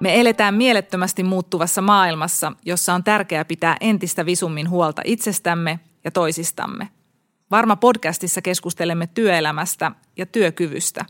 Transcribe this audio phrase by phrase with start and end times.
[0.00, 6.88] Me eletään mielettömästi muuttuvassa maailmassa, jossa on tärkeää pitää entistä visummin huolta itsestämme ja toisistamme.
[7.50, 11.04] Varma podcastissa keskustelemme työelämästä ja työkyvystä.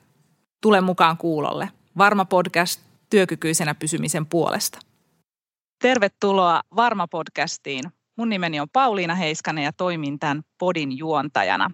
[0.60, 1.68] Tule mukaan kuulolle.
[1.98, 2.80] Varma podcast
[3.10, 4.78] työkykyisenä pysymisen puolesta.
[5.82, 7.84] Tervetuloa Varma podcastiin.
[8.16, 11.70] Mun nimeni on Pauliina Heiskanen ja toimin tämän podin juontajana.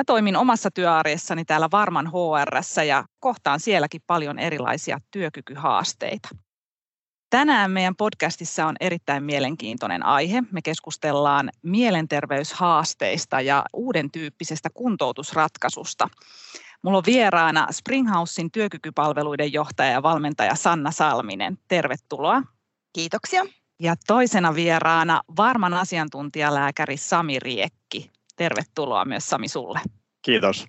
[0.00, 6.28] Mä toimin omassa työarjessani täällä Varman HRssä ja kohtaan sielläkin paljon erilaisia työkykyhaasteita.
[7.30, 10.42] Tänään meidän podcastissa on erittäin mielenkiintoinen aihe.
[10.52, 16.08] Me keskustellaan mielenterveyshaasteista ja uuden tyyppisestä kuntoutusratkaisusta.
[16.82, 21.58] Mulla on vieraana Springhousein työkykypalveluiden johtaja ja valmentaja Sanna Salminen.
[21.68, 22.42] Tervetuloa.
[22.92, 23.42] Kiitoksia.
[23.80, 28.19] Ja toisena vieraana varman asiantuntijalääkäri Sami Riekki.
[28.40, 29.80] Tervetuloa myös Sami sulle.
[30.22, 30.66] Kiitos.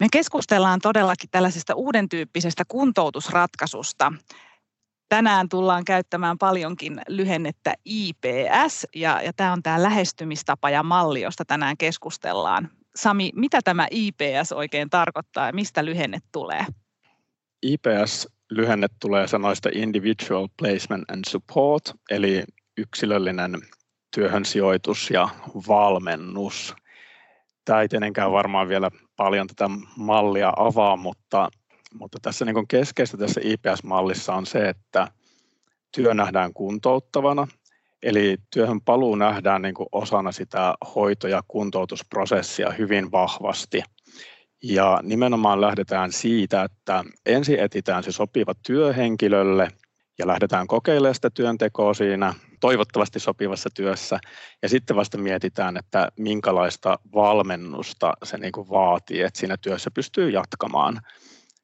[0.00, 4.12] Me keskustellaan todellakin tällaisesta uuden tyyppisestä kuntoutusratkaisusta.
[5.08, 11.44] Tänään tullaan käyttämään paljonkin lyhennettä IPS, ja, ja tämä on tämä lähestymistapa ja malli, josta
[11.44, 12.70] tänään keskustellaan.
[12.96, 16.66] Sami, mitä tämä IPS oikein tarkoittaa ja mistä lyhenne tulee?
[17.62, 22.44] IPS-lyhenne tulee sanoista Individual Placement and Support, eli
[22.76, 23.62] yksilöllinen
[24.14, 25.28] työhön sijoitus ja
[25.68, 26.74] valmennus.
[27.64, 31.48] Tämä ei tietenkään varmaan vielä paljon tätä mallia avaa, mutta,
[31.94, 35.08] mutta tässä niin keskeistä tässä IPS-mallissa on se, että
[35.94, 37.48] työ nähdään kuntouttavana,
[38.02, 43.82] eli työhön paluu nähdään niin kuin osana sitä hoito- ja kuntoutusprosessia hyvin vahvasti.
[44.62, 49.68] Ja nimenomaan lähdetään siitä, että ensin etitään se sopiva työhenkilölle
[50.18, 54.20] ja lähdetään kokeilemaan sitä työntekoa siinä toivottavasti sopivassa työssä.
[54.62, 60.30] Ja sitten vasta mietitään, että minkälaista valmennusta se niin kuin vaatii, että siinä työssä pystyy
[60.30, 61.00] jatkamaan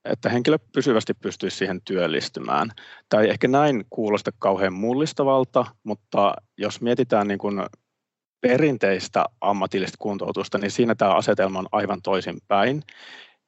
[0.04, 2.70] että henkilö pysyvästi pystyisi siihen työllistymään.
[3.08, 7.62] Tai ehkä näin kuulosta kauhean mullistavalta, mutta jos mietitään niin kuin
[8.40, 12.82] perinteistä ammatillista kuntoutusta, niin siinä tämä asetelma on aivan toisinpäin.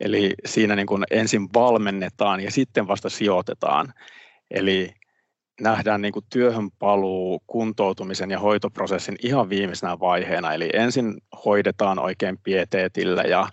[0.01, 3.95] Eli siinä niin kuin ensin valmennetaan ja sitten vasta sijoitetaan.
[4.51, 4.95] Eli
[5.63, 10.55] nähdään niin kuin työhön paluu kuntoutumisen ja hoitoprosessin ihan viimeisenä vaiheena.
[10.55, 11.15] Eli ensin
[11.45, 13.49] hoidetaan oikein pieteetillä ja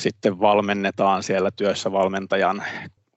[0.00, 2.62] sitten valmennetaan siellä työssä valmentajan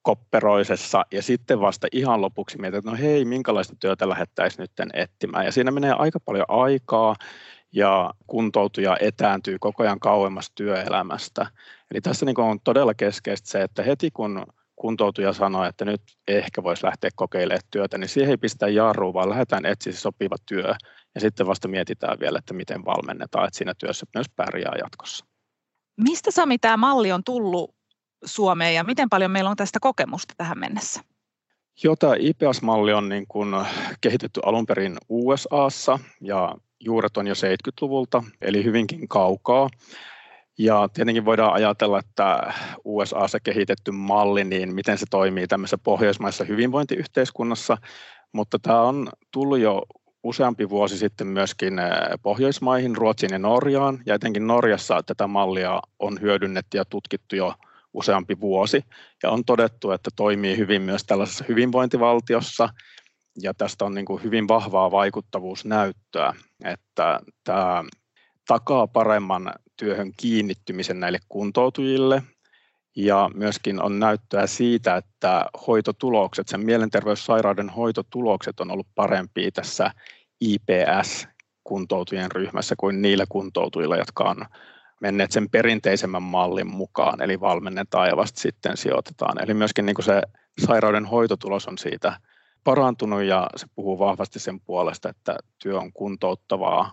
[0.01, 5.45] kopperoisessa ja sitten vasta ihan lopuksi mietitään, että no hei, minkälaista työtä lähettäisiin nyt etsimään.
[5.45, 7.15] Ja siinä menee aika paljon aikaa
[7.71, 11.45] ja kuntoutuja etääntyy koko ajan kauemmas työelämästä.
[11.91, 14.45] Eli tässä niin on todella keskeistä se, että heti kun
[14.79, 19.29] kuntoutuja sanoo, että nyt ehkä voisi lähteä kokeilemaan työtä, niin siihen ei pistä jarrua, vaan
[19.29, 20.73] lähdetään etsiä sopiva työ
[21.15, 25.25] ja sitten vasta mietitään vielä, että miten valmennetaan, että siinä työssä myös pärjää jatkossa.
[25.97, 27.75] Mistä Sami tämä malli on tullut
[28.25, 31.01] Suomeen ja miten paljon meillä on tästä kokemusta tähän mennessä?
[31.83, 33.55] Joo, tämä IPS-malli on niin kuin
[34.01, 39.69] kehitetty alun perin USAssa ja juuret on jo 70-luvulta, eli hyvinkin kaukaa.
[40.59, 42.53] Ja tietenkin voidaan ajatella, että
[42.85, 47.77] USAssa kehitetty malli, niin miten se toimii tämmöisessä pohjoismaisessa hyvinvointiyhteiskunnassa,
[48.31, 49.83] mutta tämä on tullut jo
[50.23, 51.73] useampi vuosi sitten myöskin
[52.21, 57.53] Pohjoismaihin, Ruotsiin ja Norjaan, ja etenkin Norjassa tätä mallia on hyödynnetty ja tutkittu jo
[57.93, 58.83] useampi vuosi,
[59.23, 62.69] ja on todettu, että toimii hyvin myös tällaisessa hyvinvointivaltiossa,
[63.41, 66.33] ja tästä on niin kuin hyvin vahvaa vaikuttavuusnäyttöä,
[66.65, 67.83] että tämä
[68.49, 72.23] takaa paremman työhön kiinnittymisen näille kuntoutujille,
[72.95, 79.91] ja myöskin on näyttöä siitä, että hoitotulokset, sen mielenterveyssairauden hoitotulokset on ollut parempia tässä
[80.41, 84.45] IPS-kuntoutujien ryhmässä kuin niillä kuntoutujilla, jotka on
[85.01, 89.43] menneet sen perinteisemmän mallin mukaan, eli valmennetaan ja vasta sitten sijoitetaan.
[89.43, 90.21] Eli myöskin niin se
[90.65, 92.19] sairauden hoitotulos on siitä
[92.63, 96.91] parantunut ja se puhuu vahvasti sen puolesta, että työ on kuntouttavaa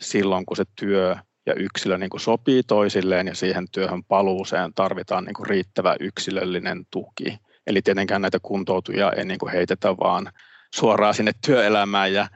[0.00, 1.16] silloin, kun se työ
[1.46, 6.86] ja yksilö niin kuin sopii toisilleen ja siihen työhön paluuseen tarvitaan niin kuin riittävä yksilöllinen
[6.90, 7.38] tuki.
[7.66, 10.32] Eli tietenkään näitä kuntoutujia ei niin kuin heitetä vaan
[10.74, 12.28] suoraan sinne työelämään ja,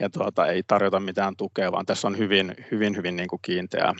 [0.00, 3.94] ja tuota, ei tarjota mitään tukea, vaan tässä on hyvin, hyvin, hyvin niin kuin kiinteä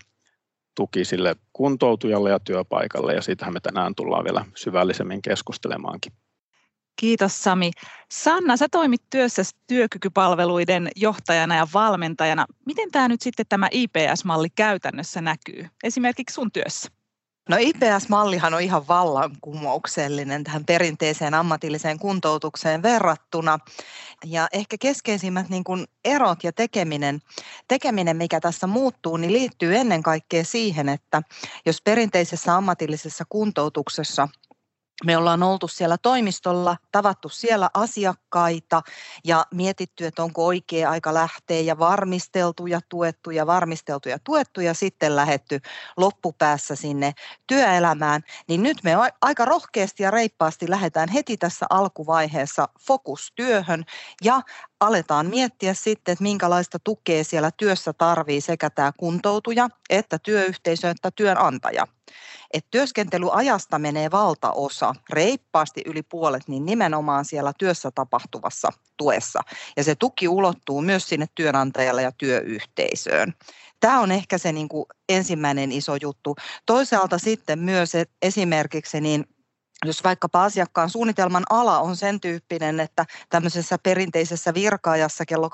[0.77, 6.13] tuki sille kuntoutujalle ja työpaikalle, ja siitähän me tänään tullaan vielä syvällisemmin keskustelemaankin.
[7.01, 7.71] Kiitos Sami.
[8.11, 12.47] Sanna, sä toimit työssä työkykypalveluiden johtajana ja valmentajana.
[12.67, 16.91] Miten tämä nyt sitten tämä IPS-malli käytännössä näkyy, esimerkiksi sun työssä?
[17.49, 23.59] No IPS-mallihan on ihan vallankumouksellinen tähän perinteiseen ammatilliseen kuntoutukseen verrattuna.
[24.25, 27.21] Ja ehkä keskeisimmät niin kuin erot ja tekeminen,
[27.69, 31.23] tekeminen, mikä tässä muuttuu, niin liittyy ennen kaikkea siihen, että
[31.67, 34.29] jos perinteisessä ammatillisessa kuntoutuksessa
[35.05, 38.83] me ollaan oltu siellä toimistolla, tavattu siellä asiakkaita
[39.25, 44.61] ja mietitty, että onko oikea aika lähteä ja varmisteltu ja tuettu ja varmisteltu ja tuettu
[44.61, 45.61] ja sitten lähetty
[45.97, 47.13] loppupäässä sinne
[47.47, 48.23] työelämään.
[48.49, 53.85] Niin nyt me aika rohkeasti ja reippaasti lähdetään heti tässä alkuvaiheessa fokustyöhön
[54.25, 54.43] ja
[54.81, 61.11] aletaan miettiä sitten, että minkälaista tukea siellä työssä tarvii sekä tämä kuntoutuja että työyhteisö että
[61.11, 61.87] työnantaja
[62.53, 69.41] että työskentelyajasta menee valtaosa, reippaasti yli puolet, niin nimenomaan siellä työssä tapahtuvassa tuessa.
[69.77, 73.35] Ja se tuki ulottuu myös sinne työnantajalle ja työyhteisöön.
[73.81, 76.37] Tämä on ehkä se niin kuin ensimmäinen iso juttu.
[76.67, 77.93] Toisaalta sitten myös
[78.23, 79.25] esimerkiksi niin
[79.85, 85.51] jos vaikkapa asiakkaan suunnitelman ala on sen tyyppinen, että tämmöisessä perinteisessä virkaajassa kello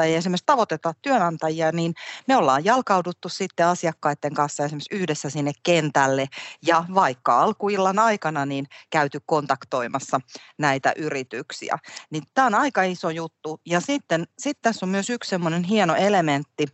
[0.00, 1.94] 8-16 ei esimerkiksi tavoiteta työnantajia, niin
[2.28, 6.26] me ollaan jalkauduttu sitten asiakkaiden kanssa esimerkiksi yhdessä sinne kentälle
[6.66, 10.20] ja vaikka alkuillan aikana niin käyty kontaktoimassa
[10.58, 11.78] näitä yrityksiä.
[12.10, 13.60] Niin tämä on aika iso juttu.
[13.66, 16.66] Ja sitten sitten tässä on myös yksi semmoinen hieno elementti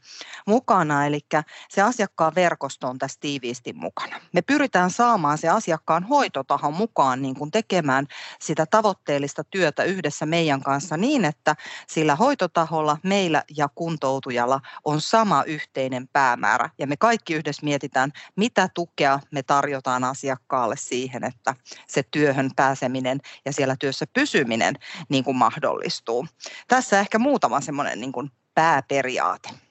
[0.46, 1.20] mukana, eli
[1.68, 4.20] se asiakkaan verkosto on tässä tiiviisti mukana.
[4.32, 8.06] Me pyritään saamaan se asiakkaan asiakkaan hoitotahon mukaan niin kuin tekemään
[8.40, 11.56] sitä tavoitteellista työtä yhdessä meidän kanssa niin, että
[11.86, 16.70] sillä hoitotaholla, meillä ja kuntoutujalla on sama yhteinen päämäärä.
[16.78, 21.54] Ja me kaikki yhdessä mietitään, mitä tukea me tarjotaan asiakkaalle siihen, että
[21.88, 24.74] se työhön pääseminen ja siellä työssä pysyminen
[25.08, 26.26] niin kuin mahdollistuu.
[26.68, 29.64] Tässä ehkä muutama semmoinen niin kuin pääperiaate.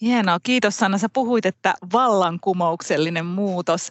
[0.00, 0.98] Hienoa, kiitos Sanna.
[0.98, 3.90] Sä puhuit, että vallankumouksellinen muutos.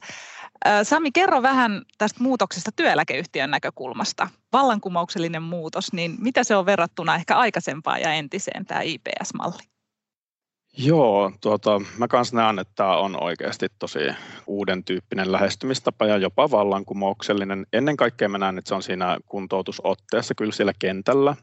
[0.84, 4.28] Sami, kerro vähän tästä muutoksesta työeläkeyhtiön näkökulmasta.
[4.54, 9.75] Vallankumouksellinen muutos, niin mitä se on verrattuna ehkä aikaisempaan ja entiseen tämä IPS-malli?
[10.78, 14.00] Joo, tuota, mä kanssa näen, että tämä on oikeasti tosi
[14.48, 17.66] uuden tyyppinen lähestymistapa ja jopa vallankumouksellinen.
[17.74, 21.36] Ennen kaikkea mä näen, että se on siinä kuntoutusotteessa kyllä siellä kentällä,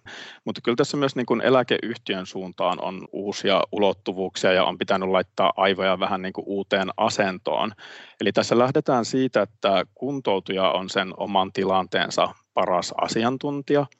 [0.44, 5.52] mutta kyllä tässä myös niin kuin eläkeyhtiön suuntaan on uusia ulottuvuuksia ja on pitänyt laittaa
[5.56, 7.72] aivoja vähän niin kuin uuteen asentoon.
[8.20, 13.86] Eli tässä lähdetään siitä, että kuntoutuja on sen oman tilanteensa paras asiantuntija–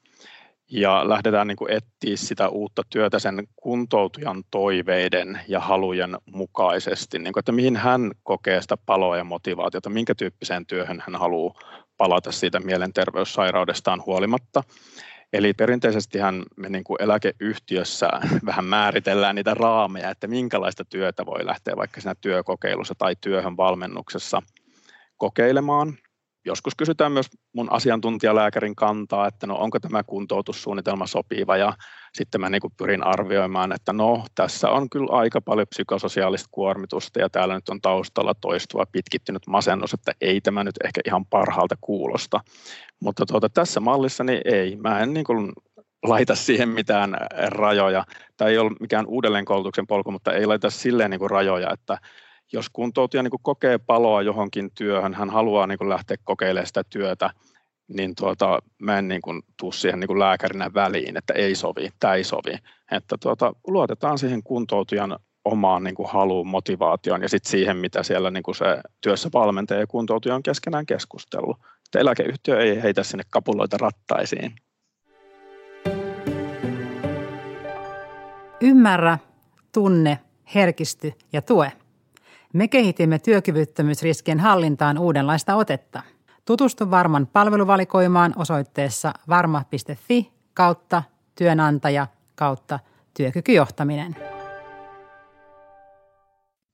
[0.72, 7.40] ja lähdetään niin etsiä sitä uutta työtä sen kuntoutujan toiveiden ja halujen mukaisesti, niin kuin,
[7.40, 11.54] että mihin hän kokee sitä paloa ja motivaatiota, minkä tyyppiseen työhön hän haluaa
[11.96, 14.62] palata siitä mielenterveyssairaudestaan huolimatta.
[15.32, 16.18] Eli perinteisesti
[16.56, 18.08] me niin kuin eläkeyhtiössä
[18.46, 24.42] vähän määritellään niitä raameja, että minkälaista työtä voi lähteä vaikka siinä työkokeilussa tai työhön valmennuksessa
[25.16, 25.98] kokeilemaan
[26.44, 31.72] joskus kysytään myös mun asiantuntijalääkärin kantaa, että no onko tämä kuntoutussuunnitelma sopiva ja
[32.14, 37.30] sitten mä niin pyrin arvioimaan, että no tässä on kyllä aika paljon psykososiaalista kuormitusta ja
[37.30, 42.40] täällä nyt on taustalla toistuva pitkittynyt masennus, että ei tämä nyt ehkä ihan parhaalta kuulosta.
[43.00, 45.52] Mutta tuota, tässä mallissa niin ei, mä en niin kuin
[46.02, 47.16] laita siihen mitään
[47.46, 48.04] rajoja.
[48.36, 51.98] Tämä ei ole mikään uudelleenkoulutuksen polku, mutta ei laita silleen niin kuin rajoja, että
[52.52, 56.84] jos kuntoutuja niin kuin kokee paloa johonkin työhön, hän haluaa niin kuin lähteä kokeilemaan sitä
[56.90, 57.30] työtä,
[57.88, 61.90] niin tuota, mä en niin kuin tuu siihen niin kuin lääkärinä väliin, että ei sovi,
[62.00, 62.58] tämä ei sovi.
[62.90, 68.30] Että tuota, luotetaan siihen kuntoutujan omaan niin kuin haluun, motivaatioon ja sitten siihen, mitä siellä
[68.30, 68.64] niin kuin se
[69.00, 71.56] työssä valmentaja ja kuntoutuja on keskenään keskustellut.
[71.86, 74.54] Että eläkeyhtiö ei heitä sinne kapuloita rattaisiin.
[78.60, 79.18] Ymmärrä,
[79.72, 80.18] tunne,
[80.54, 81.72] herkisty ja tue.
[82.52, 86.02] Me kehitimme työkyvyttömyysriskien hallintaan uudenlaista otetta.
[86.44, 91.02] Tutustu Varman palveluvalikoimaan osoitteessa varma.fi kautta
[91.34, 92.78] työnantaja kautta
[93.16, 94.16] työkykyjohtaminen.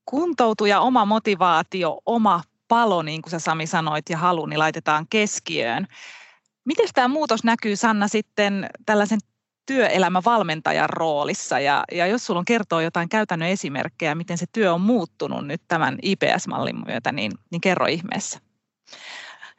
[0.04, 5.86] Kuntoutuja oma motivaatio, oma palo, niin kuin sä Sami sanoit, ja halu, niin laitetaan keskiöön.
[6.64, 9.18] Miten tämä muutos näkyy, Sanna, sitten tällaisen
[9.68, 14.80] työelämävalmentajan roolissa ja, ja jos sulla on kertoa jotain käytännön esimerkkejä, miten se työ on
[14.80, 18.38] muuttunut nyt tämän IPS-mallin myötä, niin, niin kerro ihmeessä.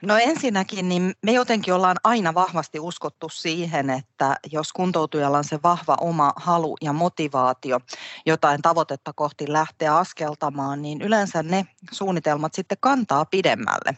[0.01, 5.59] No ensinnäkin, niin me jotenkin ollaan aina vahvasti uskottu siihen, että jos kuntoutujalla on se
[5.63, 7.79] vahva oma halu ja motivaatio
[8.25, 13.97] jotain tavoitetta kohti lähteä askeltamaan, niin yleensä ne suunnitelmat sitten kantaa pidemmälle.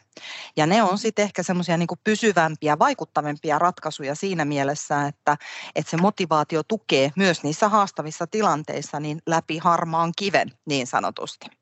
[0.58, 5.38] Ja ne on sitten ehkä semmoisia niin pysyvämpiä, vaikuttavampia ratkaisuja siinä mielessä, että,
[5.76, 11.62] että se motivaatio tukee myös niissä haastavissa tilanteissa niin läpi harmaan kiven niin sanotusti.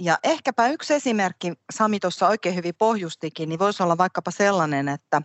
[0.00, 5.22] Ja ehkäpä yksi esimerkki, Sami tuossa oikein hyvin pohjustikin, niin voisi olla vaikkapa sellainen, että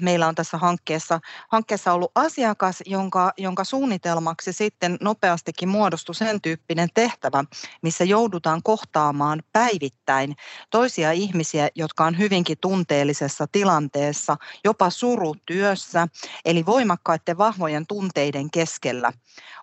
[0.00, 6.88] meillä on tässä hankkeessa, hankkeessa ollut asiakas, jonka, jonka suunnitelmaksi sitten nopeastikin muodostui sen tyyppinen
[6.94, 7.44] tehtävä,
[7.82, 10.36] missä joudutaan kohtaamaan päivittäin
[10.70, 16.08] toisia ihmisiä, jotka on hyvinkin tunteellisessa tilanteessa, jopa surutyössä,
[16.44, 19.12] eli voimakkaiden vahvojen tunteiden keskellä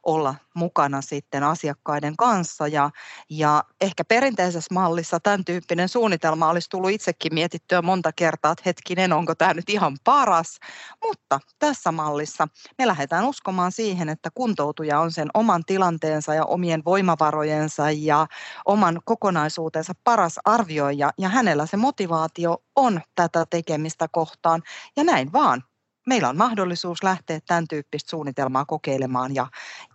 [0.04, 2.68] olla mukana sitten asiakkaiden kanssa.
[2.68, 2.90] Ja,
[3.30, 4.04] ja ehkä
[4.42, 9.54] perinteisessä mallissa tämän tyyppinen suunnitelma olisi tullut itsekin mietittyä monta kertaa, että hetkinen, onko tämä
[9.54, 10.60] nyt ihan paras.
[11.04, 16.82] Mutta tässä mallissa me lähdetään uskomaan siihen, että kuntoutuja on sen oman tilanteensa ja omien
[16.86, 18.28] voimavarojensa ja
[18.66, 21.12] oman kokonaisuutensa paras arvioija.
[21.18, 24.62] Ja hänellä se motivaatio on tätä tekemistä kohtaan.
[24.98, 25.64] Ja näin vaan.
[26.08, 29.48] Meillä on mahdollisuus lähteä tämän tyyppistä suunnitelmaa kokeilemaan ja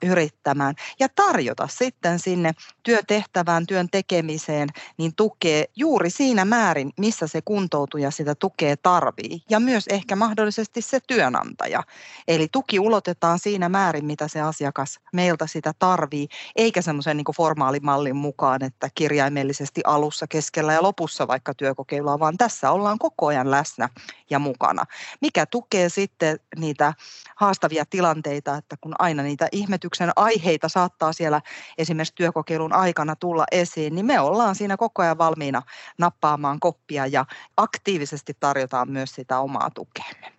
[0.02, 0.74] yrittämään.
[1.00, 8.10] Ja tarjota sitten sinne työtehtävään, työn tekemiseen, niin tukee juuri siinä määrin, missä se kuntoutuja
[8.10, 9.42] sitä tukea tarvii.
[9.50, 11.82] Ja myös ehkä mahdollisesti se työnantaja.
[12.28, 18.16] Eli tuki ulotetaan siinä määrin, mitä se asiakas meiltä sitä tarvii, eikä semmoisen niin formaalimallin
[18.16, 23.88] mukaan, että kirjaimellisesti alussa, keskellä ja lopussa vaikka työkokeilua, vaan tässä ollaan koko ajan läsnä
[24.30, 24.84] ja mukana,
[25.20, 26.94] mikä tukee sitten niitä
[27.36, 29.48] haastavia tilanteita, että kun aina niitä
[29.86, 31.40] ihmetyksen aiheita saattaa siellä
[31.78, 35.62] esimerkiksi työkokeilun aikana tulla esiin, niin me ollaan siinä koko ajan valmiina
[35.98, 37.24] nappaamaan koppia ja
[37.56, 40.32] aktiivisesti tarjotaan myös sitä omaa tukeamme.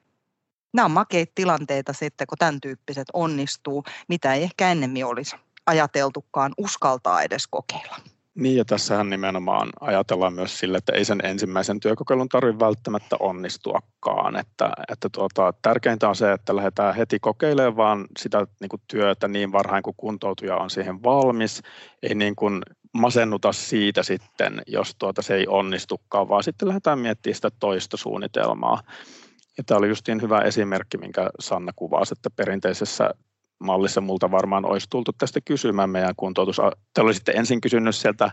[0.73, 5.35] Nämä on makeita tilanteita sitten, kun tämän tyyppiset onnistuu, mitä ei ehkä ennemmin olisi
[5.65, 7.97] ajateltukaan uskaltaa edes kokeilla.
[8.37, 14.35] Niin ja tässähän nimenomaan ajatellaan myös sille, että ei sen ensimmäisen työkokeilun tarvitse välttämättä onnistuakaan.
[14.35, 19.27] Että, että tuota, tärkeintä on se, että lähdetään heti kokeilemaan vaan sitä niin kuin työtä
[19.27, 21.61] niin varhain kuin kuntoutuja on siihen valmis.
[22.03, 22.61] Ei niin kuin
[22.93, 28.81] masennuta siitä sitten, jos tuota se ei onnistukaan, vaan sitten lähdetään miettimään sitä toista suunnitelmaa.
[29.57, 33.13] Ja tämä oli justiin hyvä esimerkki, minkä Sanna kuvasi, että perinteisessä
[33.59, 36.57] mallissa multa varmaan olisi tultu tästä kysymään meidän kuntoutus.
[36.93, 38.31] Te olisitte ensin kysynyt sieltä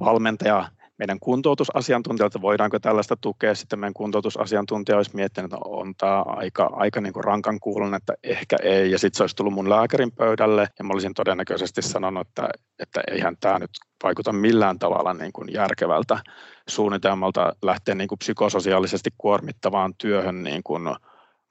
[0.00, 3.54] valmentaja meidän kuntoutusasiantuntijalta, voidaanko tällaista tukea.
[3.54, 8.14] Sitten meidän kuntoutusasiantuntija olisi miettinyt, että on tämä aika, aika niin kuin rankan kuulun, että
[8.22, 8.90] ehkä ei.
[8.90, 12.48] Ja sitten se olisi tullut mun lääkärin pöydälle ja mä olisin todennäköisesti sanonut, että,
[12.78, 13.70] että eihän tämä nyt
[14.02, 16.18] vaikuta millään tavalla niin kuin järkevältä
[16.68, 20.82] suunnitelmalta lähteä niin kuin psykososiaalisesti kuormittavaan työhön niin kuin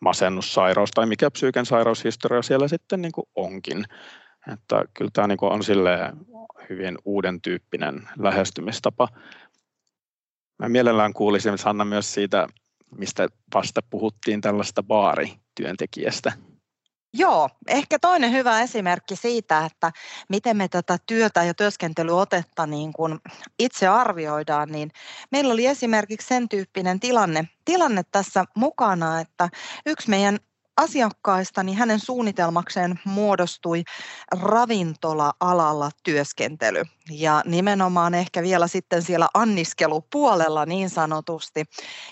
[0.01, 3.85] masennussairaus tai mikä psyyken sairaushistoria siellä sitten niin kuin onkin.
[4.53, 5.61] Että kyllä tämä niin kuin on
[6.69, 9.07] hyvin uuden tyyppinen lähestymistapa.
[10.59, 12.47] Mä mielellään kuulisin Sanna myös siitä,
[12.97, 16.31] mistä vasta puhuttiin tällaista baarityöntekijästä.
[17.13, 19.91] Joo, ehkä toinen hyvä esimerkki siitä, että
[20.29, 23.19] miten me tätä työtä ja työskentelyotetta niin kun
[23.59, 24.91] itse arvioidaan, niin
[25.31, 29.49] meillä oli esimerkiksi sen tyyppinen tilanne, tilanne tässä mukana, että
[29.85, 30.39] yksi meidän
[30.81, 33.83] asiakkaista, niin hänen suunnitelmakseen muodostui
[34.31, 36.83] ravintola-alalla työskentely.
[37.09, 41.65] Ja nimenomaan ehkä vielä sitten siellä anniskelupuolella niin sanotusti.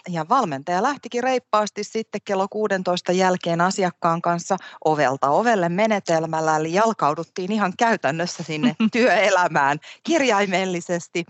[0.10, 6.58] Ja valmentaja lähtikin reippaasti sitten kello 16 jälkeen asiakkaan kanssa ovelta ovelle menetelmällä.
[6.58, 11.26] Eli jalkauduttiin ihan käytännössä sinne työelämään kirjaimellisesti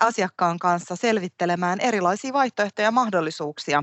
[0.00, 3.82] asiakkaan kanssa selvittelemään erilaisia vaihtoehtoja ja mahdollisuuksia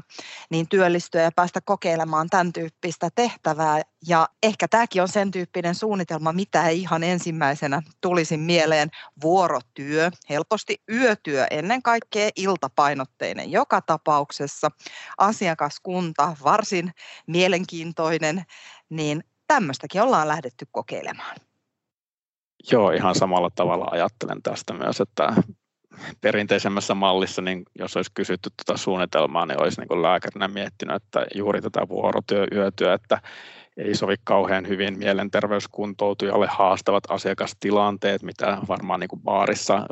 [0.50, 3.82] niin työllistyä ja päästä kokeilemaan tämän tyyppistä sitä tehtävää.
[4.08, 8.90] Ja ehkä tämäkin on sen tyyppinen suunnitelma, mitä ei ihan ensimmäisenä tulisi mieleen.
[9.22, 14.72] Vuorotyö, helposti yötyö, ennen kaikkea iltapainotteinen joka tapauksessa.
[15.18, 16.92] Asiakaskunta, varsin
[17.28, 18.44] mielenkiintoinen,
[18.90, 21.36] niin tämmöistäkin ollaan lähdetty kokeilemaan.
[22.72, 25.34] Joo, ihan samalla tavalla ajattelen tästä myös, että
[26.22, 31.62] perinteisemmässä mallissa, niin jos olisi kysytty tuota suunnitelmaa, niin olisi niin lääkärinä miettinyt, että juuri
[31.62, 33.22] tätä vuorotyö, yötyö, että
[33.78, 39.86] ei sovi kauhean hyvin mielenterveyskuntoutujalle haastavat asiakastilanteet, mitä varmaan niin kuin baarissa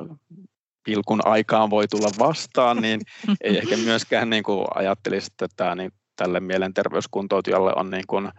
[0.83, 3.01] pilkun aikaan voi tulla vastaan, niin
[3.41, 8.29] ei ehkä myöskään niin kuin ajattelisi, että tämä, niin tälle mielenterveyskuntoutujalle on niin kuin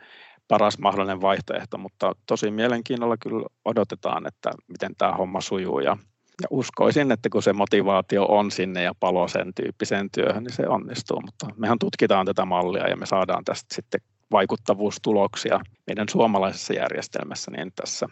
[0.49, 5.97] paras mahdollinen vaihtoehto, mutta tosi mielenkiinnolla kyllä odotetaan, että miten tämä homma sujuu ja
[6.43, 10.69] ja uskoisin, että kun se motivaatio on sinne ja palo sen tyyppiseen työhön, niin se
[10.69, 11.21] onnistuu.
[11.21, 14.01] Mutta mehän tutkitaan tätä mallia ja me saadaan tästä sitten
[14.33, 18.07] vaikuttavuustuloksia meidän suomalaisessa järjestelmässä niin tässä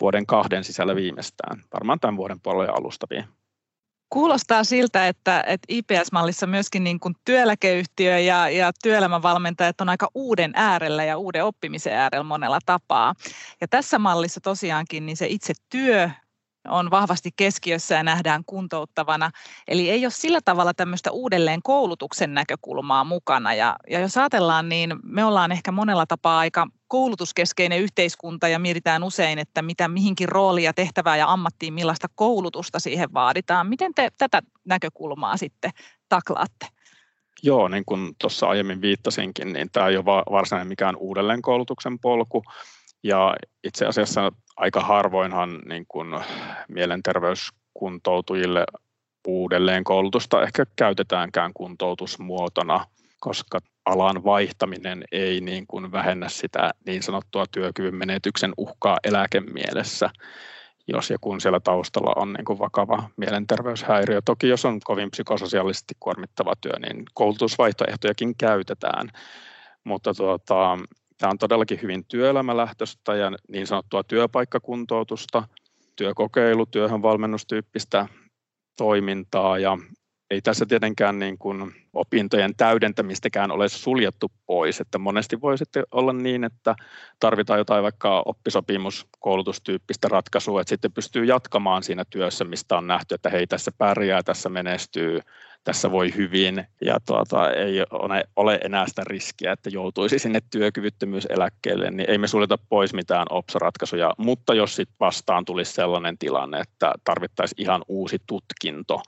[0.00, 3.24] vuoden kahden sisällä viimeistään, varmaan tämän vuoden puolella alustaviin.
[4.10, 10.52] Kuulostaa siltä, että, että IPS-mallissa myöskin niin kuin työeläkeyhtiö ja, ja työelämävalmentajat on aika uuden
[10.54, 13.14] äärellä ja uuden oppimisen äärellä monella tapaa.
[13.60, 16.10] Ja tässä mallissa tosiaankin niin se itse työ
[16.68, 19.30] on vahvasti keskiössä ja nähdään kuntouttavana.
[19.68, 23.54] Eli ei ole sillä tavalla tämmöistä uudelleen koulutuksen näkökulmaa mukana.
[23.54, 29.02] Ja, ja jos ajatellaan, niin me ollaan ehkä monella tapaa aika koulutuskeskeinen yhteiskunta ja mietitään
[29.02, 33.66] usein, että mitä mihinkin roolia, tehtävää ja ammattiin, millaista koulutusta siihen vaaditaan.
[33.66, 35.70] Miten te tätä näkökulmaa sitten
[36.08, 36.66] taklaatte?
[37.42, 42.42] Joo, niin kuin tuossa aiemmin viittasinkin, niin tämä ei ole varsinainen mikään uudelleenkoulutuksen polku.
[43.02, 46.08] Ja itse asiassa aika harvoinhan niin kuin
[46.68, 48.64] mielenterveyskuntoutujille
[49.26, 52.86] uudelleen koulutusta ehkä käytetäänkään kuntoutusmuotona,
[53.20, 60.10] koska alan vaihtaminen ei niin kuin vähennä sitä niin sanottua työkyvyn menetyksen uhkaa eläkemielessä,
[60.88, 64.20] jos ja kun siellä taustalla on niin kuin vakava mielenterveyshäiriö.
[64.24, 69.08] Toki jos on kovin psykososiaalisesti kuormittava työ, niin koulutusvaihtoehtojakin käytetään,
[69.84, 70.78] mutta tuota,
[71.20, 75.48] Tämä on todellakin hyvin työelämälähtöistä ja niin sanottua työpaikkakuntoutusta,
[75.96, 78.06] työkokeilu, työhön valmennustyyppistä
[78.76, 79.78] toimintaa ja
[80.30, 86.12] ei tässä tietenkään niin kuin opintojen täydentämistäkään ole suljettu pois, että monesti voi sitten olla
[86.12, 86.74] niin, että
[87.20, 93.30] tarvitaan jotain vaikka oppisopimuskoulutustyyppistä ratkaisua, että sitten pystyy jatkamaan siinä työssä, mistä on nähty, että
[93.30, 95.20] hei tässä pärjää, tässä menestyy,
[95.64, 97.84] tässä voi hyvin ja tuota, ei
[98.36, 104.14] ole, enää sitä riskiä, että joutuisi sinne työkyvyttömyyseläkkeelle, niin ei me suljeta pois mitään OPS-ratkaisuja,
[104.18, 109.02] mutta jos sitten vastaan tulisi sellainen tilanne, että tarvittaisiin ihan uusi tutkinto,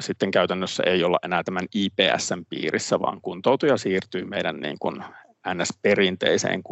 [0.00, 5.04] sitten käytännössä ei olla enää tämän IPSn piirissä, vaan kuntoutuja siirtyy meidän niin kuin
[5.48, 6.62] NS-perinteiseen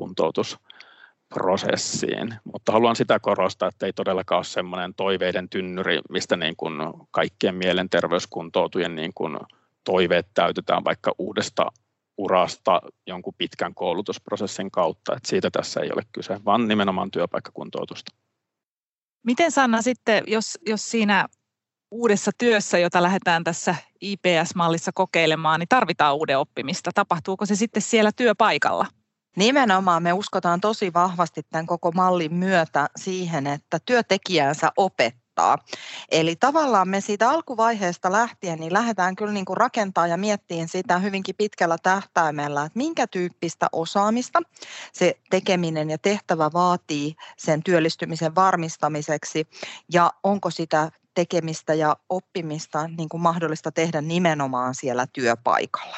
[1.31, 2.35] kuntoutusprosessiin.
[2.45, 6.75] Mutta haluan sitä korostaa, että ei todellakaan ole semmoinen toiveiden tynnyri, mistä niin kuin
[7.11, 9.39] kaikkien mielenterveyskuntoutujen niin kuin
[9.85, 11.67] toiveet täytetään vaikka uudesta
[12.19, 15.17] urasta jonkun pitkän koulutusprosessin kautta.
[15.17, 18.13] Että siitä tässä ei ole kyse, vaan nimenomaan työpaikkakuntoutusta.
[19.27, 21.27] Miten Sanna sitten, jos, jos siinä
[21.91, 26.91] uudessa työssä, jota lähdetään tässä IPS-mallissa kokeilemaan, niin tarvitaan uuden oppimista.
[26.95, 28.87] Tapahtuuko se sitten siellä työpaikalla?
[29.37, 35.59] Nimenomaan me uskotaan tosi vahvasti tämän koko mallin myötä siihen, että työntekijänsä opettaa.
[36.11, 40.99] Eli tavallaan me siitä alkuvaiheesta lähtien niin lähdetään kyllä niin kuin rakentaa ja miettiin sitä
[40.99, 44.41] hyvinkin pitkällä tähtäimellä, että minkä tyyppistä osaamista
[44.93, 49.49] se tekeminen ja tehtävä vaatii sen työllistymisen varmistamiseksi
[49.93, 55.97] ja onko sitä tekemistä ja oppimista niin kuin mahdollista tehdä nimenomaan siellä työpaikalla.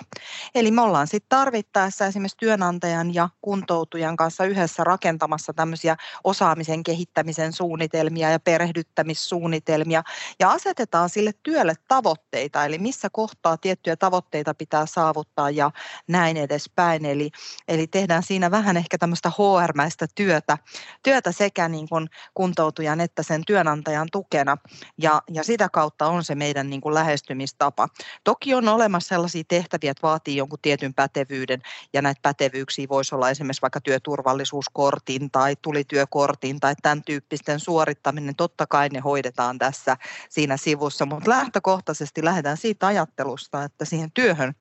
[0.54, 7.52] Eli me ollaan sitten tarvittaessa esimerkiksi työnantajan ja kuntoutujan kanssa yhdessä rakentamassa tämmöisiä osaamisen kehittämisen
[7.52, 10.02] suunnitelmia ja perehdyttämissuunnitelmia
[10.40, 15.70] ja asetetaan sille työlle tavoitteita, eli missä kohtaa tiettyjä tavoitteita pitää saavuttaa ja
[16.08, 17.04] näin edespäin.
[17.04, 17.30] Eli,
[17.68, 20.58] eli tehdään siinä vähän ehkä tämmöistä HR-mäistä työtä,
[21.02, 24.56] työtä sekä niin kuin kuntoutujan että sen työnantajan tukena
[24.98, 27.88] ja, ja sitä kautta on se meidän niin kuin lähestymistapa.
[28.24, 33.30] Toki on olemassa sellaisia tehtäviä, että vaatii jonkun tietyn pätevyyden ja näitä pätevyyksiä voisi olla
[33.30, 38.36] esimerkiksi vaikka työturvallisuuskortin tai tulityökortin tai tämän tyyppisten suorittaminen.
[38.36, 39.96] Totta kai ne hoidetaan tässä
[40.28, 44.54] siinä sivussa, mutta lähtökohtaisesti lähdetään siitä ajattelusta, että siihen työhön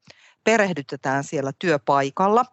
[0.43, 2.45] perehdytetään siellä työpaikalla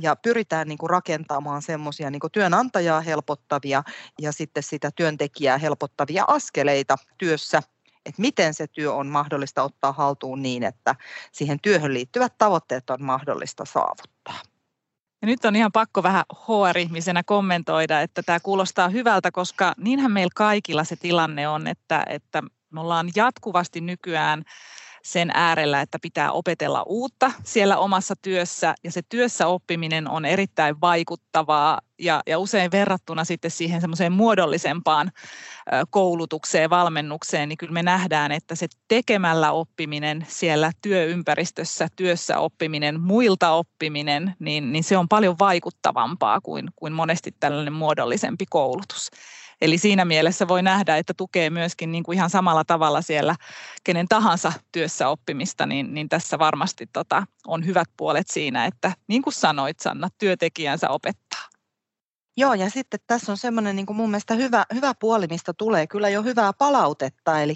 [0.00, 3.82] ja pyritään niin kuin rakentamaan semmoisia niin työnantajaa helpottavia
[4.20, 7.62] ja sitten sitä työntekijää helpottavia askeleita työssä
[8.06, 10.94] että miten se työ on mahdollista ottaa haltuun niin, että
[11.32, 14.40] siihen työhön liittyvät tavoitteet on mahdollista saavuttaa.
[15.22, 20.32] Ja nyt on ihan pakko vähän HR-ihmisenä kommentoida, että tämä kuulostaa hyvältä, koska niinhän meillä
[20.34, 24.44] kaikilla se tilanne on, että, että me ollaan jatkuvasti nykyään
[25.04, 30.80] sen äärellä, että pitää opetella uutta siellä omassa työssä ja se työssä oppiminen on erittäin
[30.80, 35.10] vaikuttavaa ja, ja usein verrattuna sitten siihen semmoiseen muodollisempaan
[35.90, 43.50] koulutukseen, valmennukseen, niin kyllä me nähdään, että se tekemällä oppiminen siellä työympäristössä, työssä oppiminen, muilta
[43.50, 49.10] oppiminen, niin, niin se on paljon vaikuttavampaa kuin, kuin monesti tällainen muodollisempi koulutus.
[49.60, 53.36] Eli siinä mielessä voi nähdä, että tukee myöskin niin kuin ihan samalla tavalla siellä
[53.84, 59.22] kenen tahansa työssä oppimista, niin, niin tässä varmasti tota, on hyvät puolet siinä, että niin
[59.22, 61.53] kuin sanoit Sanna, työntekijänsä opettaa.
[62.36, 65.86] Joo, ja sitten tässä on semmoinen niin kuin mun mielestä hyvä, hyvä puoli, mistä tulee
[65.86, 67.40] kyllä jo hyvää palautetta.
[67.40, 67.54] Eli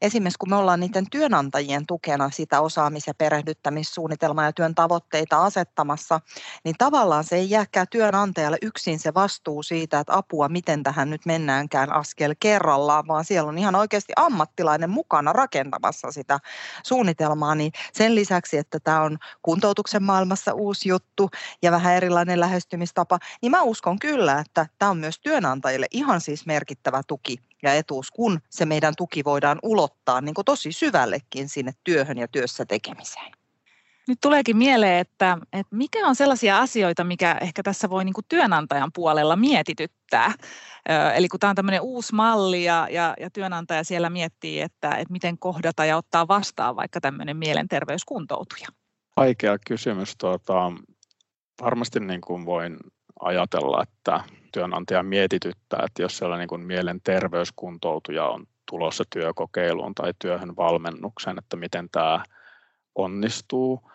[0.00, 6.20] esimerkiksi kun me ollaan niiden työnantajien tukena sitä osaamis- ja perehdyttämissuunnitelmaa ja työn tavoitteita asettamassa,
[6.64, 11.26] niin tavallaan se ei jääkään työnantajalle yksin se vastuu siitä, että apua, miten tähän nyt
[11.26, 16.38] mennäänkään askel kerrallaan, vaan siellä on ihan oikeasti ammattilainen mukana rakentamassa sitä
[16.82, 17.54] suunnitelmaa.
[17.54, 21.30] Niin sen lisäksi, että tämä on kuntoutuksen maailmassa uusi juttu
[21.62, 26.20] ja vähän erilainen lähestymistapa, niin mä uskon kyllä, kyllä, että tämä on myös työnantajille ihan
[26.20, 31.48] siis merkittävä tuki ja etuus, kun se meidän tuki voidaan ulottaa niin kuin tosi syvällekin
[31.48, 33.32] sinne työhön ja työssä tekemiseen.
[34.08, 38.24] Nyt tuleekin mieleen, että, että mikä on sellaisia asioita, mikä ehkä tässä voi niin kuin
[38.28, 40.34] työnantajan puolella mietityttää.
[41.14, 45.12] Eli kun tämä on tämmöinen uusi malli ja, ja, ja työnantaja siellä miettii, että, että
[45.12, 48.68] miten kohdata ja ottaa vastaan vaikka tämmöinen mielenterveyskuntoutuja.
[49.16, 50.16] Vaikea kysymys.
[50.18, 50.72] Tuota,
[51.62, 52.76] varmasti niin kuin voin
[53.20, 54.20] ajatella, että
[54.52, 61.56] työnantaja mietityttää, että jos siellä niin kuin mielenterveyskuntoutuja on tulossa työkokeiluun tai työhön valmennukseen, että
[61.56, 62.22] miten tämä
[62.94, 63.90] onnistuu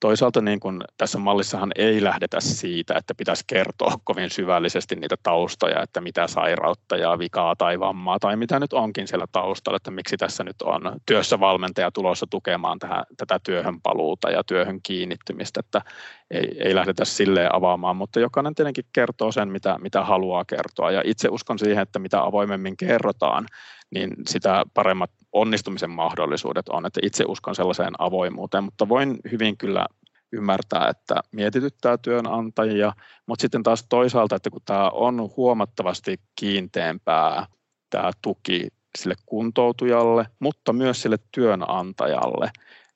[0.00, 5.82] toisaalta niin kuin tässä mallissahan ei lähdetä siitä, että pitäisi kertoa kovin syvällisesti niitä taustoja,
[5.82, 10.16] että mitä sairautta ja vikaa tai vammaa tai mitä nyt onkin siellä taustalla, että miksi
[10.16, 15.82] tässä nyt on työssä valmentaja tulossa tukemaan tähän, tätä työhön paluuta ja työhön kiinnittymistä, että
[16.30, 20.90] ei, ei lähdetä silleen avaamaan, mutta jokainen tietenkin kertoo sen, mitä, mitä haluaa kertoa.
[20.90, 23.46] Ja itse uskon siihen, että mitä avoimemmin kerrotaan,
[23.90, 29.86] niin sitä paremmat onnistumisen mahdollisuudet on, että itse uskon sellaiseen avoimuuteen, mutta voin hyvin kyllä
[30.32, 32.92] ymmärtää, että mietityttää työnantajia,
[33.26, 37.46] mutta sitten taas toisaalta, että kun tämä on huomattavasti kiinteämpää
[37.90, 42.50] tämä tuki sille kuntoutujalle, mutta myös sille työnantajalle,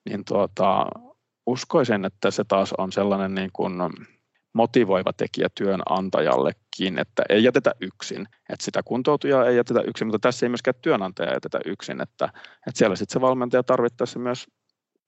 [0.09, 0.85] niin tuota,
[1.45, 3.73] uskoisin, että se taas on sellainen niin kuin
[4.53, 8.27] motivoiva tekijä työnantajallekin, että ei jätetä yksin.
[8.49, 12.25] Että sitä kuntoutujaa ei jätetä yksin, mutta tässä ei myöskään työnantaja jätetä yksin, että,
[12.67, 14.47] että siellä sitten se valmentaja tarvittaessa myös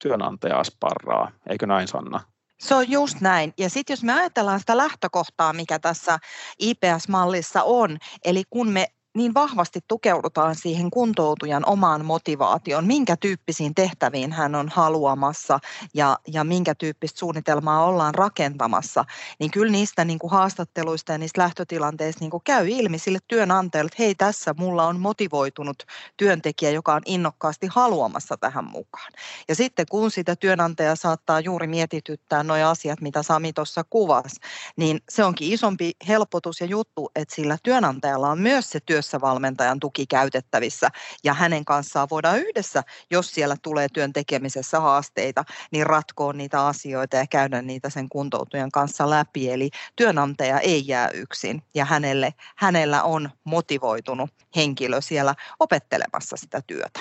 [0.03, 1.31] työnantajaa sparraa.
[1.49, 2.21] Eikö näin Sanna?
[2.59, 3.53] Se on just näin.
[3.57, 6.17] Ja sitten jos me ajatellaan sitä lähtökohtaa, mikä tässä
[6.59, 14.31] IPS-mallissa on, eli kun me niin vahvasti tukeudutaan siihen kuntoutujan omaan motivaatioon, minkä tyyppisiin tehtäviin
[14.31, 15.59] hän on haluamassa
[15.93, 19.05] ja, ja minkä tyyppistä suunnitelmaa ollaan rakentamassa,
[19.39, 23.87] niin kyllä niistä niin kuin haastatteluista ja niistä lähtötilanteista niin kuin käy ilmi sille työnantajalle,
[23.87, 25.83] että hei tässä mulla on motivoitunut
[26.17, 29.11] työntekijä, joka on innokkaasti haluamassa tähän mukaan.
[29.47, 34.35] Ja sitten kun sitä työnantaja saattaa juuri mietityttää nuo asiat, mitä Sami tuossa kuvasi,
[34.77, 39.21] niin se onkin isompi helpotus ja juttu, että sillä työnantajalla on myös se työ työssä
[39.21, 40.89] valmentajan tuki käytettävissä
[41.23, 47.15] ja hänen kanssaan voidaan yhdessä, jos siellä tulee työn tekemisessä haasteita, niin ratkoa niitä asioita
[47.15, 49.51] ja käydä niitä sen kuntoutujan kanssa läpi.
[49.51, 56.99] Eli työnantaja ei jää yksin ja hänelle, hänellä on motivoitunut henkilö siellä opettelemassa sitä työtä.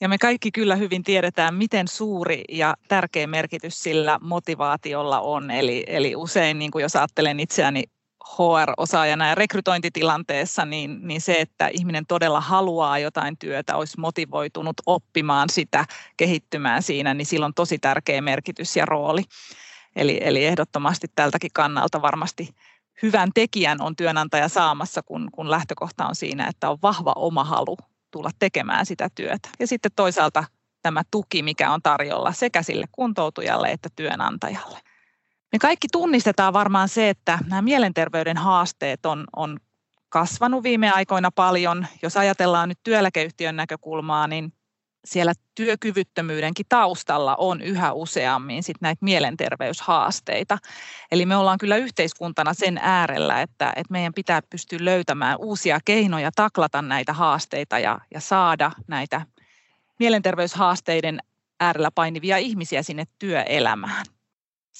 [0.00, 5.50] Ja me kaikki kyllä hyvin tiedetään, miten suuri ja tärkeä merkitys sillä motivaatiolla on.
[5.50, 7.82] Eli, eli usein, niin kuin jos ajattelen itseäni
[8.24, 15.48] HR-osaajana ja rekrytointitilanteessa, niin, niin se, että ihminen todella haluaa jotain työtä, olisi motivoitunut oppimaan
[15.50, 15.84] sitä,
[16.16, 19.22] kehittymään siinä, niin sillä on tosi tärkeä merkitys ja rooli.
[19.96, 22.54] Eli, eli ehdottomasti tältäkin kannalta varmasti
[23.02, 27.76] hyvän tekijän on työnantaja saamassa, kun, kun lähtökohta on siinä, että on vahva oma halu
[28.10, 29.48] tulla tekemään sitä työtä.
[29.58, 30.44] Ja sitten toisaalta
[30.82, 34.78] tämä tuki, mikä on tarjolla sekä sille kuntoutujalle että työnantajalle.
[35.54, 39.60] Me kaikki tunnistetaan varmaan se, että nämä mielenterveyden haasteet on, on
[40.08, 41.86] kasvanut viime aikoina paljon.
[42.02, 44.52] Jos ajatellaan nyt työeläkeyhtiön näkökulmaa, niin
[45.04, 50.58] siellä työkyvyttömyydenkin taustalla on yhä useammin sit näitä mielenterveyshaasteita.
[51.12, 56.30] Eli me ollaan kyllä yhteiskuntana sen äärellä, että, että meidän pitää pystyä löytämään uusia keinoja
[56.36, 59.26] taklata näitä haasteita ja, ja saada näitä
[59.98, 61.18] mielenterveyshaasteiden
[61.60, 64.13] äärellä painivia ihmisiä sinne työelämään.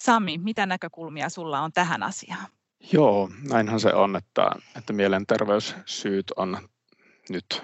[0.05, 2.47] Sami, mitä näkökulmia sulla on tähän asiaan?
[2.93, 6.59] Joo, näinhän se on, että, että mielenterveyssyyt on
[7.29, 7.63] nyt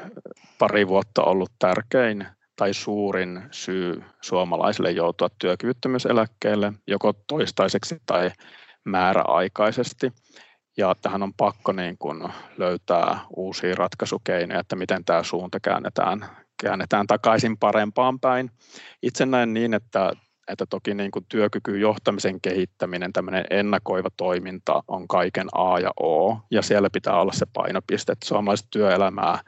[0.58, 2.26] pari vuotta ollut tärkein
[2.56, 8.30] tai suurin syy suomalaisille joutua työkyvyttömyyseläkkeelle joko toistaiseksi tai
[8.84, 10.12] määräaikaisesti.
[10.76, 16.26] Ja tähän on pakko niin kuin löytää uusia ratkaisukeinoja, että miten tämä suunta käännetään,
[16.62, 18.50] käännetään takaisin parempaan päin.
[19.02, 20.12] Itse näen niin, että
[20.52, 26.62] että toki niin kuin työkykyjohtamisen kehittäminen, tämmöinen ennakoiva toiminta on kaiken A ja O, ja
[26.62, 29.38] siellä pitää olla se painopiste, että suomalaista työelämää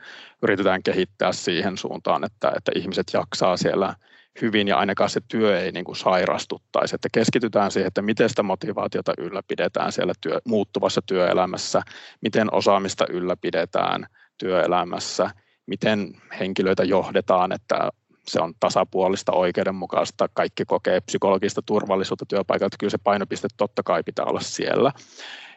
[0.43, 3.95] yritetään kehittää siihen suuntaan, että, että ihmiset jaksaa siellä
[4.43, 8.43] hyvin ja ainakaan se työ ei niin kuin sairastuttaisi, että keskitytään siihen, että miten sitä
[8.43, 11.83] motivaatiota ylläpidetään siellä työ, muuttuvassa työelämässä,
[12.21, 14.07] miten osaamista ylläpidetään
[14.38, 15.31] työelämässä,
[15.67, 17.91] miten henkilöitä johdetaan, että
[18.27, 24.25] se on tasapuolista, oikeudenmukaista, kaikki kokee psykologista turvallisuutta työpaikalta, kyllä se painopiste totta kai pitää
[24.25, 24.93] olla siellä.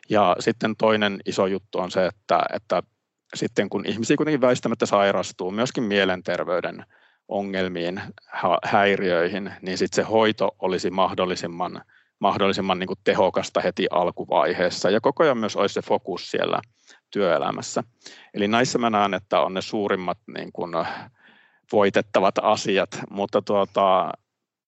[0.10, 2.84] Ja sitten toinen iso juttu on se, että, että
[3.36, 6.86] sitten kun ihmisiä kuitenkin väistämättä sairastuu myöskin mielenterveyden
[7.28, 8.02] ongelmiin,
[8.64, 11.82] häiriöihin, niin sitten se hoito olisi mahdollisimman
[12.20, 16.62] mahdollisimman niin kuin tehokasta heti alkuvaiheessa ja koko ajan myös olisi se fokus siellä
[17.12, 17.84] työelämässä.
[18.34, 20.72] Eli näissä mä näen, että on ne suurimmat niin kuin
[21.72, 24.12] voitettavat asiat, mutta tuota,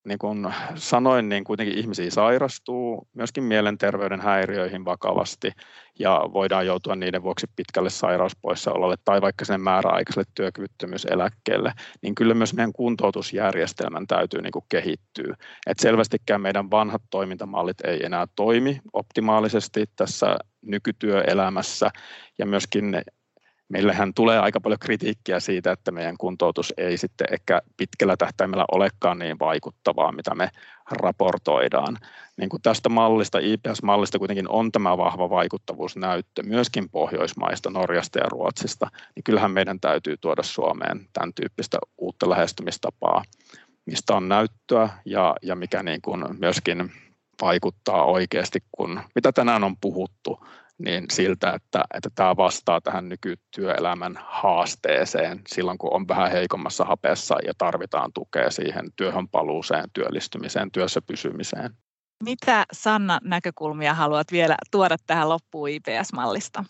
[0.08, 5.52] niin kuin sanoin, niin kuitenkin ihmisiä sairastuu myöskin mielenterveyden häiriöihin vakavasti
[6.00, 12.54] ja voidaan joutua niiden vuoksi pitkälle sairauspoissaololle tai vaikka sen määräaikaiselle työkyvyttömyyseläkkeelle, niin kyllä myös
[12.54, 15.36] meidän kuntoutusjärjestelmän täytyy niin kuin kehittyä.
[15.68, 21.90] Et selvästikään meidän vanhat toimintamallit ei enää toimi optimaalisesti tässä nykytyöelämässä
[22.38, 23.02] ja myöskin
[23.70, 29.20] meillähän tulee aika paljon kritiikkiä siitä, että meidän kuntoutus ei sitten ehkä pitkällä tähtäimellä olekaan
[29.20, 30.50] niin vaikuttavaa, mitä me
[30.92, 31.98] raportoidaan.
[32.38, 38.88] Niin kuin tästä mallista, IPS-mallista kuitenkin on tämä vahva vaikuttavuusnäyttö myöskin Pohjoismaista, Norjasta ja Ruotsista,
[39.16, 43.24] niin kyllähän meidän täytyy tuoda Suomeen tämän tyyppistä uutta lähestymistapaa,
[43.86, 46.92] mistä on näyttöä ja, ja mikä niin kuin myöskin
[47.42, 50.40] vaikuttaa oikeasti, kun mitä tänään on puhuttu,
[50.78, 57.36] niin siltä, että, että tämä vastaa tähän nykytyöelämän haasteeseen silloin, kun on vähän heikommassa hapeessa
[57.46, 61.72] ja tarvitaan tukea siihen työhön paluuseen, työllistymiseen, työssä pysymiseen.
[62.24, 66.64] Mitä Sanna näkökulmia haluat vielä tuoda tähän loppuun IPS-mallista?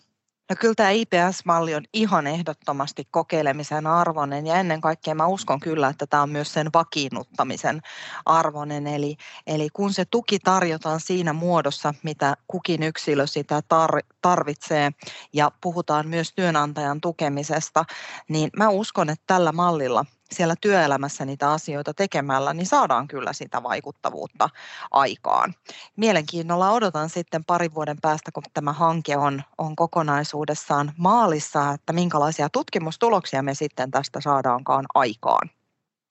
[0.50, 5.88] No kyllä tämä IPS-malli on ihan ehdottomasti kokeilemisen arvoinen ja ennen kaikkea mä uskon kyllä,
[5.88, 7.80] että tämä on myös sen vakiinnuttamisen
[8.26, 8.86] arvoinen.
[8.86, 14.90] Eli, eli kun se tuki tarjotaan siinä muodossa, mitä kukin yksilö sitä tar- tarvitsee
[15.32, 17.84] ja puhutaan myös työnantajan tukemisesta,
[18.28, 23.62] niin mä uskon, että tällä mallilla– siellä työelämässä niitä asioita tekemällä, niin saadaan kyllä sitä
[23.62, 24.48] vaikuttavuutta
[24.90, 25.54] aikaan.
[25.96, 32.48] Mielenkiinnolla odotan sitten parin vuoden päästä, kun tämä hanke on, on kokonaisuudessaan maalissa, että minkälaisia
[32.52, 35.50] tutkimustuloksia me sitten tästä saadaankaan aikaan.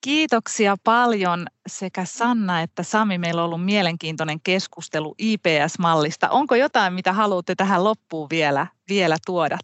[0.00, 3.18] Kiitoksia paljon sekä Sanna että Sami.
[3.18, 6.28] Meillä on ollut mielenkiintoinen keskustelu IPS-mallista.
[6.30, 9.58] Onko jotain, mitä haluatte tähän loppuun vielä, vielä tuoda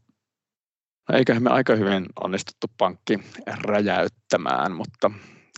[1.13, 3.19] eiköhän me aika hyvin onnistuttu pankki
[3.65, 5.11] räjäyttämään, mutta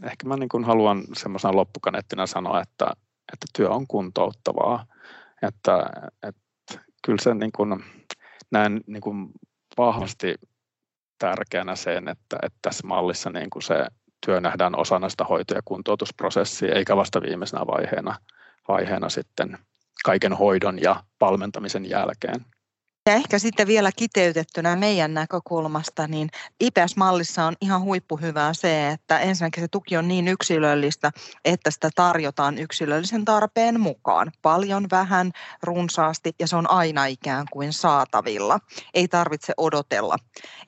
[0.03, 2.87] ehkä mä niin kuin haluan semmoisena loppukaneettina sanoa, että,
[3.33, 4.87] että työ on kuntouttavaa,
[5.43, 5.91] että,
[6.23, 7.85] että kyllä se niin kuin,
[8.51, 9.29] näen niin kuin
[9.79, 10.35] vahvasti
[11.19, 13.87] tärkeänä sen, että, että tässä mallissa niin kuin se
[14.27, 18.19] työ nähdään osana sitä hoito- ja kuntoutusprosessia, eikä vasta viimeisenä vaiheena,
[18.69, 19.59] vaiheena sitten
[20.05, 22.45] kaiken hoidon ja valmentamisen jälkeen.
[23.07, 26.29] Ja ehkä sitten vielä kiteytettynä meidän näkökulmasta, niin
[26.61, 31.11] IPS-mallissa on ihan huippuhyvää se, että ensinnäkin se tuki on niin yksilöllistä,
[31.45, 34.33] että sitä tarjotaan yksilöllisen tarpeen mukaan.
[34.42, 38.59] Paljon, vähän, runsaasti ja se on aina ikään kuin saatavilla.
[38.95, 40.16] Ei tarvitse odotella,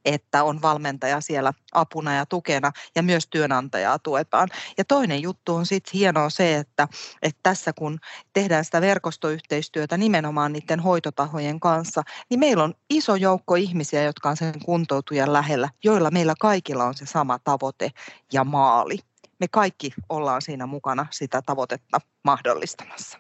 [0.05, 4.49] että on valmentaja siellä apuna ja tukena ja myös työnantajaa tuetaan.
[4.79, 6.89] Ja toinen juttu on sitten hienoa se, että,
[7.23, 7.99] että tässä kun
[8.33, 14.37] tehdään sitä verkostoyhteistyötä nimenomaan niiden hoitotahojen kanssa, niin meillä on iso joukko ihmisiä, jotka on
[14.37, 17.91] sen kuntoutujan lähellä, joilla meillä kaikilla on se sama tavoite
[18.33, 18.99] ja maali.
[19.41, 23.19] Me kaikki ollaan siinä mukana sitä tavoitetta mahdollistamassa.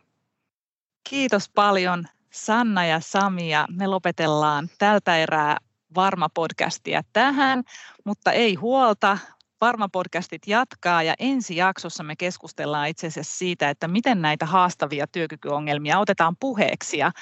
[1.11, 5.57] Kiitos paljon Sanna ja Sami ja me lopetellaan tältä erää
[5.95, 7.63] Varma-podcastia tähän,
[8.05, 9.19] mutta ei huolta,
[9.61, 15.99] Varma-podcastit jatkaa ja ensi jaksossa me keskustellaan itse asiassa siitä, että miten näitä haastavia työkykyongelmia
[15.99, 16.99] otetaan puheeksi.
[16.99, 17.13] Ja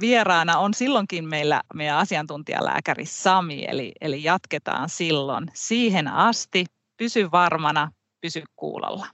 [0.00, 5.50] vieraana on silloinkin meillä meidän asiantuntijalääkäri Sami, eli, eli jatketaan silloin.
[5.54, 6.64] Siihen asti
[6.96, 9.06] pysy varmana, pysy kuulolla.